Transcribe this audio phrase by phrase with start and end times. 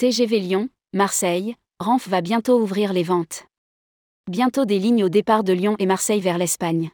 [0.00, 3.44] TGV Lyon, Marseille, Renf va bientôt ouvrir les ventes.
[4.30, 6.90] Bientôt des lignes au départ de Lyon et Marseille vers l'Espagne.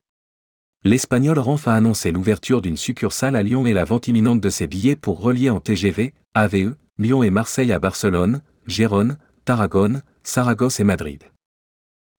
[0.83, 4.67] L'espagnol Renf a annoncé l'ouverture d'une succursale à Lyon et la vente imminente de ses
[4.67, 10.85] billets pour relier en TGV, AVE, Lyon et Marseille à Barcelone, Gérone, Tarragone, Saragosse et
[10.85, 11.23] Madrid.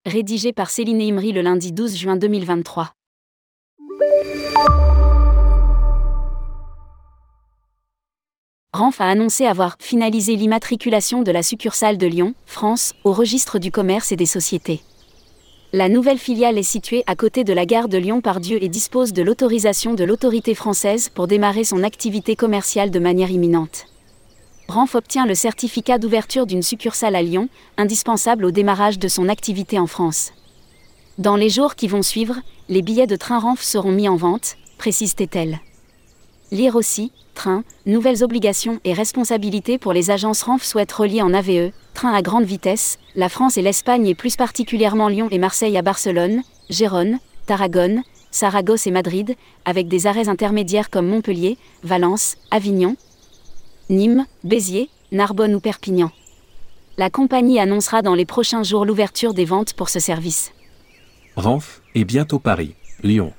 [0.06, 2.94] Rédigé par Céline Imri le lundi 12 juin 2023.
[8.78, 13.72] Renf a annoncé avoir finalisé l'immatriculation de la succursale de Lyon, France, au registre du
[13.72, 14.82] commerce et des sociétés.
[15.74, 19.24] La nouvelle filiale est située à côté de la gare de Lyon-Pardieu et dispose de
[19.24, 23.88] l'autorisation de l'autorité française pour démarrer son activité commerciale de manière imminente.
[24.68, 29.80] Renf obtient le certificat d'ouverture d'une succursale à Lyon, indispensable au démarrage de son activité
[29.80, 30.34] en France.
[31.18, 32.36] Dans les jours qui vont suivre,
[32.70, 35.62] les billets de train Renf seront mis en vente, précise Tétel.
[36.52, 41.72] Lire aussi, train, nouvelles obligations et responsabilités pour les agences RANF souhaitent relier en AVE,
[41.94, 45.84] train à grande vitesse, la France et l'Espagne et plus particulièrement Lyon et Marseille à
[45.84, 52.96] Barcelone, Gérone, Tarragone, Saragosse et Madrid, avec des arrêts intermédiaires comme Montpellier, Valence, Avignon,
[53.90, 56.12] Nîmes, Béziers, Narbonne ou Perpignan.
[56.98, 60.52] La compagnie annoncera dans les prochains jours l'ouverture des ventes pour ce service.
[61.36, 62.74] Renf et bientôt Paris,
[63.04, 63.32] Lyon.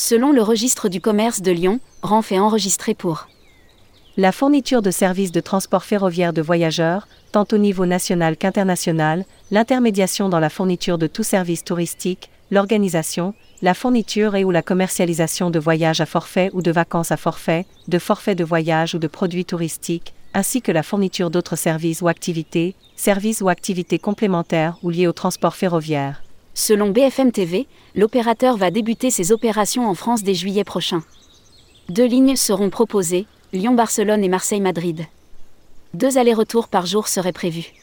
[0.00, 3.26] Selon le registre du commerce de Lyon, RANF est enregistré pour
[4.16, 10.28] la fourniture de services de transport ferroviaire de voyageurs, tant au niveau national qu'international, l'intermédiation
[10.28, 15.58] dans la fourniture de tout service touristique, l'organisation, la fourniture et ou la commercialisation de
[15.58, 19.44] voyages à forfait ou de vacances à forfait, de forfaits de voyage ou de produits
[19.44, 25.08] touristiques, ainsi que la fourniture d'autres services ou activités, services ou activités complémentaires ou liés
[25.08, 26.22] au transport ferroviaire.
[26.60, 31.04] Selon BFM TV, l'opérateur va débuter ses opérations en France dès juillet prochain.
[31.88, 35.06] Deux lignes seront proposées, Lyon-Barcelone et Marseille-Madrid.
[35.94, 37.74] Deux allers-retours par jour seraient prévus.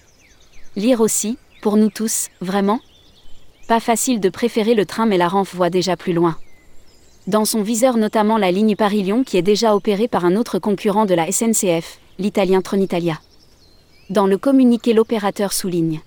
[0.75, 2.81] Lire aussi, pour nous tous, vraiment?
[3.69, 6.35] Pas facile de préférer le train mais la Renf voit déjà plus loin.
[7.27, 11.05] Dans son viseur notamment la ligne Paris-Lyon qui est déjà opérée par un autre concurrent
[11.05, 13.21] de la SNCF, l'italien Tronitalia.
[14.09, 16.01] Dans le communiqué l'opérateur souligne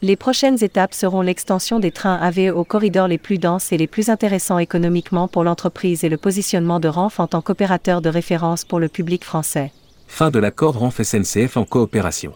[0.00, 3.88] les prochaines étapes seront l'extension des trains AVE aux corridors les plus denses et les
[3.88, 8.64] plus intéressants économiquement pour l'entreprise et le positionnement de RANF en tant qu'opérateur de référence
[8.64, 9.72] pour le public français.
[10.06, 12.32] Fin de l'accord RANF SNCF en coopération.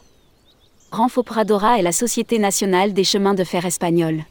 [0.91, 4.25] RANF Opradora est la Société nationale des chemins de fer espagnols.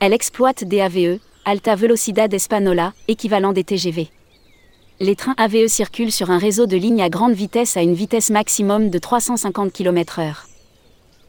[0.00, 4.08] Elle exploite des AVE, Alta Velocidad Espanola, équivalent des TGV.
[5.00, 8.30] Les trains AVE circulent sur un réseau de lignes à grande vitesse à une vitesse
[8.30, 10.51] maximum de 350 km/h.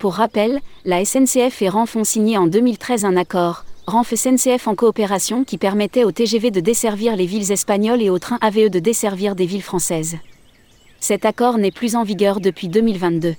[0.03, 4.75] Pour rappel, la SNCF et RANF ont signé en 2013 un accord, RANF SNCF en
[4.75, 8.79] coopération qui permettait aux TGV de desservir les villes espagnoles et aux trains AVE de
[8.79, 10.17] desservir des villes françaises.
[10.99, 13.35] Cet accord n'est plus en vigueur depuis 2022.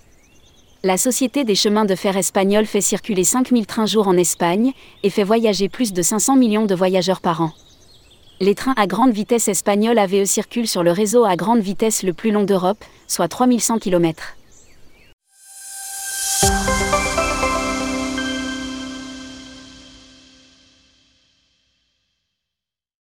[0.85, 5.11] La Société des chemins de fer espagnols fait circuler 5000 trains jour en Espagne et
[5.11, 7.53] fait voyager plus de 500 millions de voyageurs par an.
[8.41, 12.15] Les trains à grande vitesse espagnols AVE circulent sur le réseau à grande vitesse le
[12.15, 14.35] plus long d'Europe, soit 3100 km.